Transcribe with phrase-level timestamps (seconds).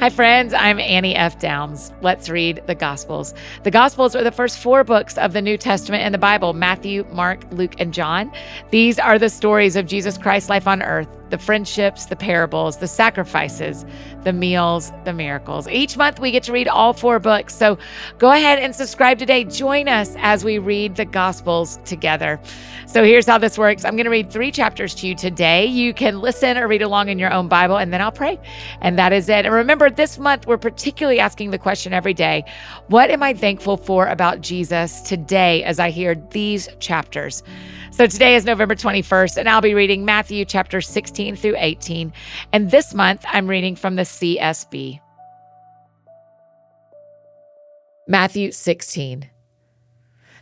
[0.00, 0.52] Hi, friends.
[0.52, 1.38] I'm Annie F.
[1.38, 1.92] Downs.
[2.00, 3.34] Let's read the Gospels.
[3.62, 7.06] The Gospels are the first four books of the New Testament in the Bible Matthew,
[7.12, 8.32] Mark, Luke, and John.
[8.70, 12.86] These are the stories of Jesus Christ's life on earth the friendships, the parables, the
[12.86, 13.86] sacrifices,
[14.22, 15.66] the meals, the miracles.
[15.66, 17.54] Each month we get to read all four books.
[17.54, 17.78] So
[18.18, 19.44] go ahead and subscribe today.
[19.44, 22.38] Join us as we read the Gospels together.
[22.84, 25.64] So here's how this works I'm going to read three chapters to you today.
[25.64, 28.38] You can listen or read along in your own Bible, and then I'll pray.
[28.82, 29.46] And that is it.
[29.46, 32.44] And remember, this month we're particularly asking the question every day
[32.88, 37.42] What am I thankful for about Jesus today as I hear these chapters?
[37.92, 42.10] So today is November 21st, and I'll be reading Matthew chapter 16 through 18.
[42.50, 44.98] And this month, I'm reading from the CSB.
[48.08, 49.28] Matthew 16.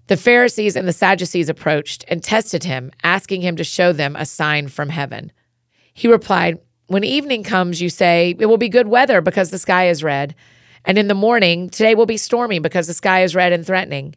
[0.07, 4.27] The Pharisees and the Sadducees approached and tested him, asking him to show them a
[4.27, 5.33] sign from heaven.
[5.93, 9.89] He replied, When evening comes, you say, It will be good weather because the sky
[9.89, 10.37] is red.
[10.85, 14.15] And in the morning, today will be stormy because the sky is red and threatening.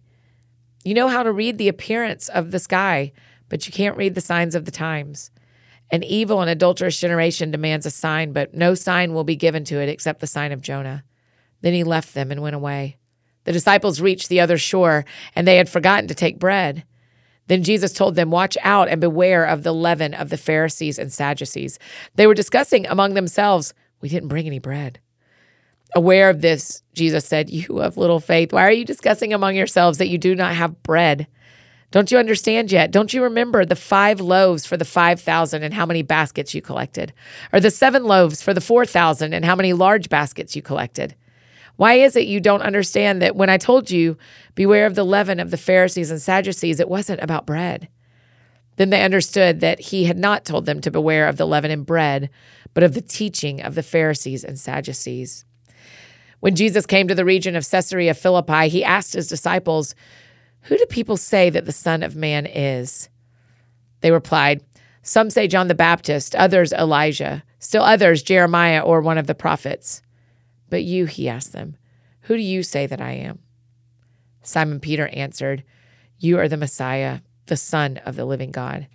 [0.85, 3.13] You know how to read the appearance of the sky,
[3.53, 5.29] but you can't read the signs of the times.
[5.91, 9.79] An evil and adulterous generation demands a sign, but no sign will be given to
[9.79, 11.03] it except the sign of Jonah.
[11.61, 12.97] Then he left them and went away.
[13.43, 16.83] The disciples reached the other shore, and they had forgotten to take bread.
[17.45, 21.13] Then Jesus told them, Watch out and beware of the leaven of the Pharisees and
[21.13, 21.77] Sadducees.
[22.15, 24.99] They were discussing among themselves, We didn't bring any bread.
[25.95, 28.51] Aware of this, Jesus said, You have little faith.
[28.51, 31.27] Why are you discussing among yourselves that you do not have bread?
[31.93, 32.89] Don't you understand yet?
[32.89, 37.13] Don't you remember the five loaves for the 5,000 and how many baskets you collected?
[37.53, 41.13] Or the seven loaves for the 4,000 and how many large baskets you collected?
[41.75, 44.17] Why is it you don't understand that when I told you,
[44.55, 47.89] beware of the leaven of the Pharisees and Sadducees, it wasn't about bread?
[48.77, 51.83] Then they understood that he had not told them to beware of the leaven in
[51.83, 52.31] bread,
[52.73, 55.45] but of the teaching of the Pharisees and Sadducees.
[56.39, 59.93] When Jesus came to the region of Caesarea Philippi, he asked his disciples,
[60.63, 63.09] Who do people say that the Son of Man is?
[64.01, 64.63] They replied,
[65.01, 70.01] Some say John the Baptist, others Elijah, still others Jeremiah or one of the prophets.
[70.69, 71.77] But you, he asked them,
[72.21, 73.39] Who do you say that I am?
[74.41, 75.63] Simon Peter answered,
[76.19, 78.87] You are the Messiah, the Son of the living God.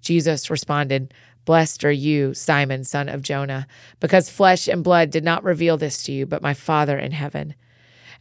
[0.00, 3.66] Jesus responded, Blessed are you, Simon, son of Jonah,
[3.98, 7.54] because flesh and blood did not reveal this to you, but my Father in heaven.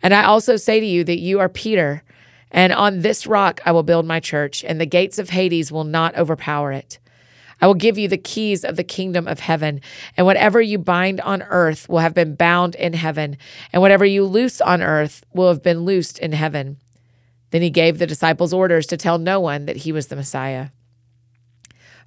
[0.02, 2.04] And I also say to you that you are Peter,
[2.52, 5.84] and on this rock I will build my church, and the gates of Hades will
[5.84, 7.00] not overpower it.
[7.62, 9.82] I will give you the keys of the kingdom of heaven,
[10.18, 13.38] and whatever you bind on earth will have been bound in heaven,
[13.72, 16.78] and whatever you loose on earth will have been loosed in heaven.
[17.52, 20.70] Then he gave the disciples orders to tell no one that he was the Messiah.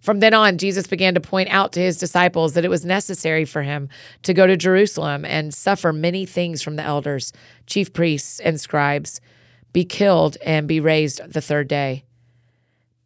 [0.01, 3.47] From then on, Jesus began to point out to his disciples that it was necessary
[3.47, 3.89] for him
[4.25, 7.33] to go to Jerusalem and suffer many things from the elders,
[7.67, 9.21] chief priests, and scribes,
[9.75, 12.05] be killed, and be raised the third day.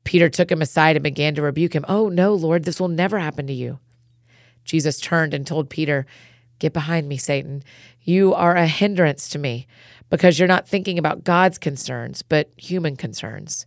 [0.05, 1.85] Peter took him aside and began to rebuke him.
[1.89, 3.81] Oh, no, Lord, this will never happen to you.
[4.65, 6.07] Jesus turned and told Peter,
[6.61, 7.63] Get behind me, Satan.
[8.03, 9.67] You are a hindrance to me
[10.11, 13.67] because you're not thinking about God's concerns, but human concerns.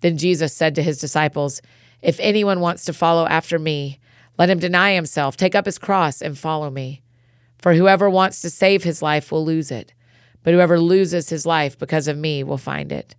[0.00, 1.60] Then Jesus said to his disciples,
[2.00, 3.98] if anyone wants to follow after me,
[4.38, 7.02] let him deny himself, take up his cross, and follow me.
[7.58, 9.92] For whoever wants to save his life will lose it,
[10.42, 13.14] but whoever loses his life because of me will find it.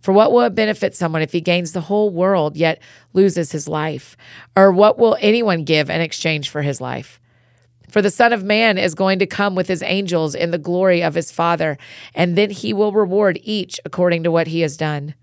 [0.00, 2.80] For what will it benefit someone if he gains the whole world yet
[3.12, 4.16] loses his life?
[4.56, 7.20] Or what will anyone give in exchange for his life?
[7.90, 11.02] For the Son of Man is going to come with his angels in the glory
[11.02, 11.76] of his Father,
[12.14, 15.14] and then he will reward each according to what he has done.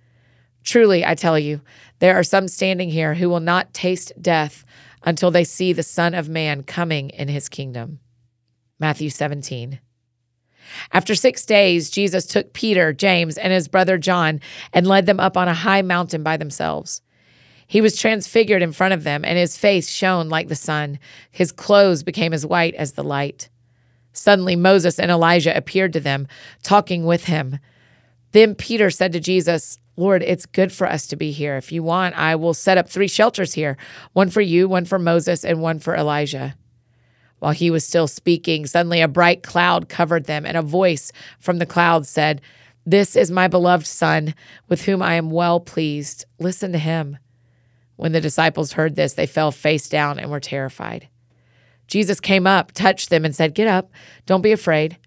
[0.64, 1.62] Truly, I tell you,
[2.00, 4.66] there are some standing here who will not taste death
[5.04, 8.00] until they see the Son of Man coming in his kingdom.
[8.78, 9.80] Matthew 17.
[10.92, 14.42] After six days, Jesus took Peter, James, and his brother John
[14.74, 17.02] and led them up on a high mountain by themselves.
[17.68, 21.00] He was transfigured in front of them, and his face shone like the sun.
[21.32, 23.50] His clothes became as white as the light.
[24.14, 26.28] Suddenly, Moses and Elijah appeared to them,
[26.64, 27.60] talking with him.
[28.32, 31.58] Then Peter said to Jesus, Lord, it's good for us to be here.
[31.58, 33.78] If you want, I will set up three shelters here
[34.14, 36.56] one for you, one for Moses, and one for Elijah.
[37.40, 41.60] While he was still speaking, suddenly a bright cloud covered them, and a voice from
[41.60, 42.42] the cloud said,
[42.86, 44.34] This is my beloved Son,
[44.68, 46.26] with whom I am well pleased.
[46.40, 47.18] Listen to him.
[47.96, 51.08] When the disciples heard this, they fell face down and were terrified.
[51.88, 53.92] Jesus came up, touched them, and said, Get up,
[54.26, 54.98] don't be afraid.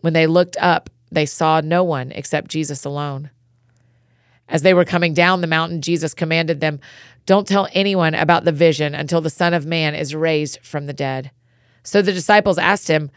[0.00, 3.30] When they looked up, they saw no one except Jesus alone.
[4.48, 6.80] As they were coming down the mountain, Jesus commanded them,
[7.26, 10.92] Don't tell anyone about the vision until the Son of Man is raised from the
[10.92, 11.30] dead.
[11.82, 13.10] So the disciples asked him,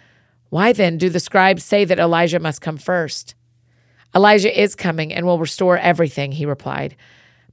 [0.49, 3.35] Why then do the scribes say that Elijah must come first?
[4.15, 6.95] Elijah is coming and will restore everything, he replied.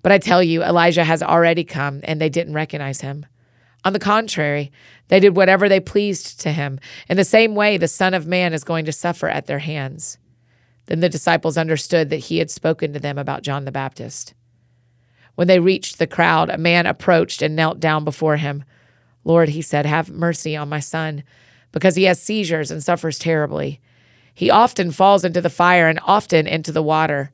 [0.02, 3.26] But I tell you, Elijah has already come, and they didn't recognize him.
[3.84, 4.72] On the contrary,
[5.08, 6.78] they did whatever they pleased to him.
[7.08, 10.18] In the same way, the Son of Man is going to suffer at their hands.
[10.86, 14.34] Then the disciples understood that he had spoken to them about John the Baptist.
[15.34, 18.64] When they reached the crowd, a man approached and knelt down before him.
[19.24, 21.24] Lord, he said, have mercy on my son,
[21.72, 23.80] because he has seizures and suffers terribly.
[24.34, 27.32] He often falls into the fire and often into the water.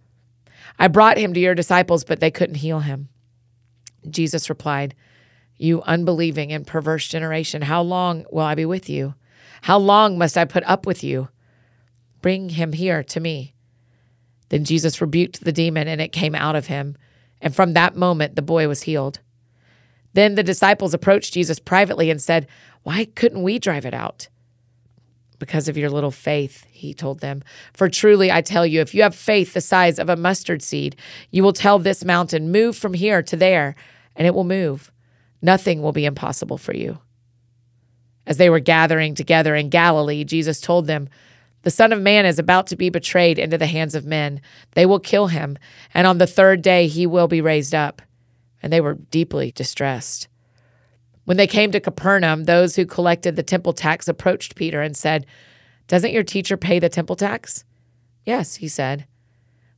[0.78, 3.08] I brought him to your disciples, but they couldn't heal him.
[4.08, 4.94] Jesus replied,
[5.58, 9.14] You unbelieving and perverse generation, how long will I be with you?
[9.62, 11.28] How long must I put up with you?
[12.20, 13.54] Bring him here to me.
[14.50, 16.96] Then Jesus rebuked the demon, and it came out of him.
[17.40, 19.20] And from that moment, the boy was healed.
[20.12, 22.46] Then the disciples approached Jesus privately and said,
[22.82, 24.28] Why couldn't we drive it out?
[25.38, 27.42] Because of your little faith, he told them.
[27.72, 30.96] For truly I tell you, if you have faith the size of a mustard seed,
[31.30, 33.74] you will tell this mountain, Move from here to there,
[34.14, 34.92] and it will move.
[35.40, 36.98] Nothing will be impossible for you.
[38.26, 41.08] As they were gathering together in Galilee, Jesus told them,
[41.62, 44.40] the Son of Man is about to be betrayed into the hands of men.
[44.72, 45.58] They will kill him,
[45.92, 48.00] and on the third day he will be raised up.
[48.62, 50.28] And they were deeply distressed.
[51.24, 55.26] When they came to Capernaum, those who collected the temple tax approached Peter and said,
[55.86, 57.64] Doesn't your teacher pay the temple tax?
[58.24, 59.06] Yes, he said.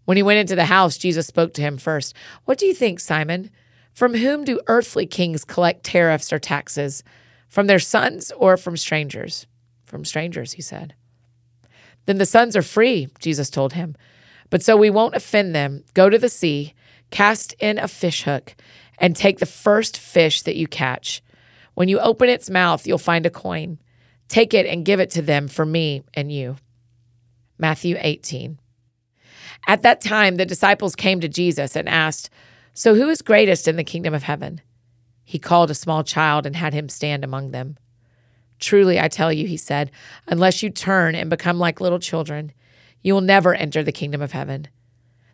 [0.05, 2.15] When he went into the house, Jesus spoke to him first.
[2.45, 3.51] What do you think, Simon?
[3.93, 7.05] From whom do earthly kings collect tariffs or taxes?
[7.49, 9.47] From their sons or from strangers?
[9.85, 10.95] From strangers, he said.
[12.07, 13.97] Then the sons are free, Jesus told him.
[14.51, 16.75] But so we won't offend them, go to the sea,
[17.11, 18.55] cast in a fish hook,
[18.99, 21.23] and take the first fish that you catch.
[21.75, 23.79] When you open its mouth, you'll find a coin.
[24.29, 26.57] Take it and give it to them for me and you.
[27.59, 28.59] Matthew 18.
[29.67, 32.31] At that time, the disciples came to Jesus and asked,
[32.75, 34.61] So who is greatest in the kingdom of heaven?
[35.25, 37.77] He called a small child and had him stand among them.
[38.63, 39.91] Truly, I tell you, he said,
[40.29, 42.53] unless you turn and become like little children,
[43.03, 44.69] you will never enter the kingdom of heaven.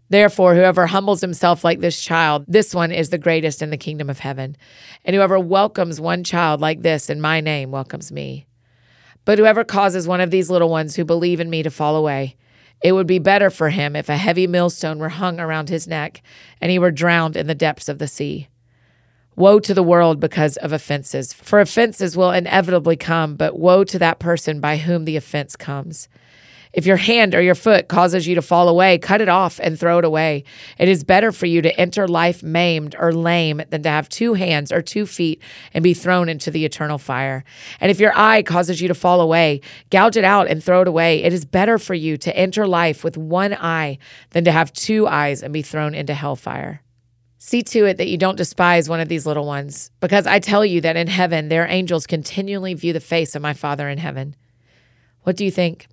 [0.09, 4.09] Therefore, whoever humbles himself like this child, this one is the greatest in the kingdom
[4.09, 4.57] of heaven.
[5.05, 8.47] And whoever welcomes one child like this in my name welcomes me.
[9.27, 12.35] But whoever causes one of these little ones who believe in me to fall away,
[12.83, 16.23] it would be better for him if a heavy millstone were hung around his neck
[16.63, 18.49] and he were drowned in the depths of the sea.
[19.38, 23.96] Woe to the world because of offenses, for offenses will inevitably come, but woe to
[24.00, 26.08] that person by whom the offense comes.
[26.73, 29.79] If your hand or your foot causes you to fall away, cut it off and
[29.79, 30.43] throw it away.
[30.76, 34.35] It is better for you to enter life maimed or lame than to have two
[34.35, 35.40] hands or two feet
[35.73, 37.44] and be thrown into the eternal fire.
[37.81, 40.88] And if your eye causes you to fall away, gouge it out and throw it
[40.88, 41.23] away.
[41.23, 43.99] It is better for you to enter life with one eye
[44.31, 46.82] than to have two eyes and be thrown into hellfire.
[47.38, 50.64] See to it that you don't despise one of these little ones, because I tell
[50.64, 54.35] you that in heaven their angels continually view the face of my Father in heaven.
[55.23, 55.87] What do you think?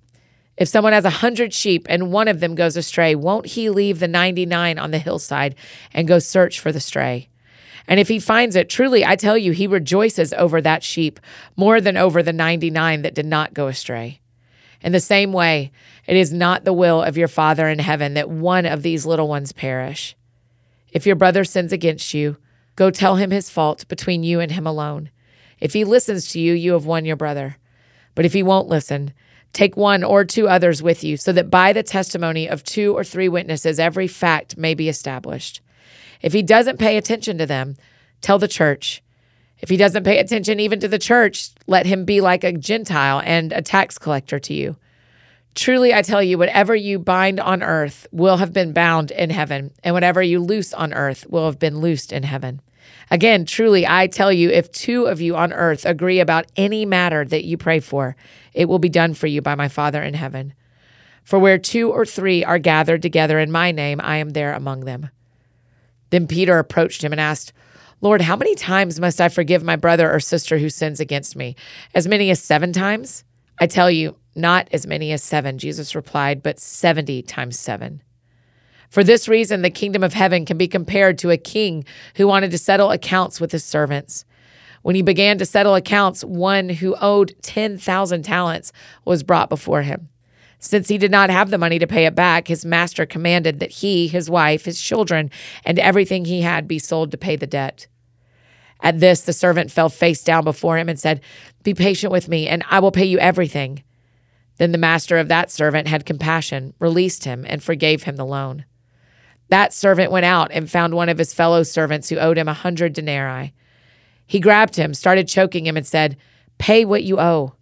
[0.56, 4.00] If someone has a hundred sheep and one of them goes astray, won't he leave
[4.00, 5.54] the 99 on the hillside
[5.92, 7.28] and go search for the stray?
[7.86, 11.20] And if he finds it, truly I tell you, he rejoices over that sheep
[11.56, 14.20] more than over the 99 that did not go astray.
[14.80, 15.70] In the same way,
[16.06, 19.28] it is not the will of your Father in heaven that one of these little
[19.28, 20.16] ones perish.
[20.96, 22.38] If your brother sins against you,
[22.74, 25.10] go tell him his fault between you and him alone.
[25.60, 27.58] If he listens to you, you have won your brother.
[28.14, 29.12] But if he won't listen,
[29.52, 33.04] take one or two others with you, so that by the testimony of two or
[33.04, 35.60] three witnesses, every fact may be established.
[36.22, 37.76] If he doesn't pay attention to them,
[38.22, 39.02] tell the church.
[39.58, 43.20] If he doesn't pay attention even to the church, let him be like a Gentile
[43.22, 44.76] and a tax collector to you.
[45.56, 49.72] Truly, I tell you, whatever you bind on earth will have been bound in heaven,
[49.82, 52.60] and whatever you loose on earth will have been loosed in heaven.
[53.10, 57.24] Again, truly, I tell you, if two of you on earth agree about any matter
[57.24, 58.16] that you pray for,
[58.52, 60.52] it will be done for you by my Father in heaven.
[61.24, 64.80] For where two or three are gathered together in my name, I am there among
[64.80, 65.08] them.
[66.10, 67.54] Then Peter approached him and asked,
[68.02, 71.56] Lord, how many times must I forgive my brother or sister who sins against me?
[71.94, 73.24] As many as seven times?
[73.58, 78.02] I tell you, not as many as seven, Jesus replied, but 70 times seven.
[78.90, 81.84] For this reason, the kingdom of heaven can be compared to a king
[82.16, 84.24] who wanted to settle accounts with his servants.
[84.82, 88.72] When he began to settle accounts, one who owed 10,000 talents
[89.04, 90.08] was brought before him.
[90.58, 93.70] Since he did not have the money to pay it back, his master commanded that
[93.70, 95.30] he, his wife, his children,
[95.64, 97.88] and everything he had be sold to pay the debt.
[98.80, 101.20] At this, the servant fell face down before him and said,
[101.62, 103.82] Be patient with me, and I will pay you everything.
[104.58, 108.64] Then the master of that servant had compassion, released him, and forgave him the loan.
[109.48, 112.54] That servant went out and found one of his fellow servants who owed him a
[112.54, 113.52] hundred denarii.
[114.26, 116.16] He grabbed him, started choking him, and said,
[116.58, 117.54] Pay what you owe.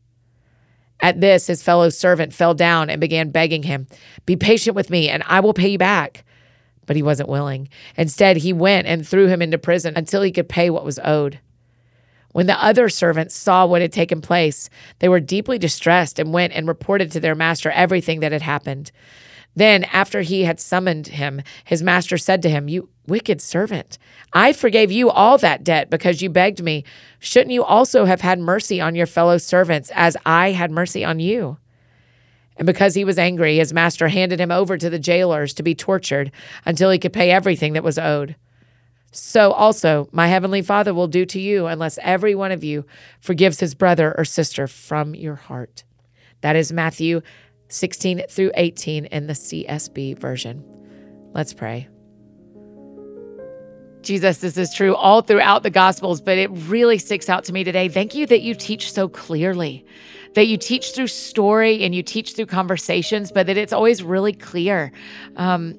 [1.00, 3.86] At this, his fellow servant fell down and began begging him,
[4.24, 6.24] Be patient with me, and I will pay you back.
[6.86, 7.68] But he wasn't willing.
[7.96, 11.40] Instead, he went and threw him into prison until he could pay what was owed.
[12.34, 16.52] When the other servants saw what had taken place, they were deeply distressed and went
[16.52, 18.90] and reported to their master everything that had happened.
[19.54, 23.98] Then, after he had summoned him, his master said to him, You wicked servant,
[24.32, 26.82] I forgave you all that debt because you begged me.
[27.20, 31.20] Shouldn't you also have had mercy on your fellow servants as I had mercy on
[31.20, 31.58] you?
[32.56, 35.76] And because he was angry, his master handed him over to the jailers to be
[35.76, 36.32] tortured
[36.66, 38.34] until he could pay everything that was owed.
[39.14, 42.85] So also my heavenly Father will do to you unless every one of you
[43.21, 45.85] forgives his brother or sister from your heart.
[46.40, 47.23] That is Matthew
[47.68, 50.64] 16 through 18 in the CSB version.
[51.33, 51.88] Let's pray.
[54.02, 57.62] Jesus, this is true all throughout the Gospels, but it really sticks out to me
[57.62, 57.88] today.
[57.88, 59.87] Thank you that you teach so clearly,
[60.35, 64.33] that you teach through story and you teach through conversations, but that it's always really
[64.33, 64.92] clear.
[65.37, 65.78] Um,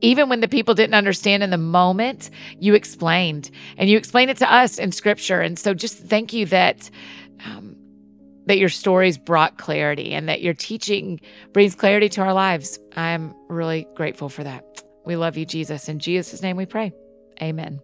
[0.00, 4.36] even when the people didn't understand in the moment, you explained and you explained it
[4.38, 5.40] to us in scripture.
[5.40, 6.90] And so just thank you that.
[7.44, 7.76] Um,
[8.46, 11.20] that your stories brought clarity and that your teaching
[11.52, 12.78] brings clarity to our lives.
[12.96, 14.64] I'm really grateful for that.
[15.04, 15.88] We love you, Jesus.
[15.88, 16.92] In Jesus' name we pray.
[17.42, 17.80] Amen.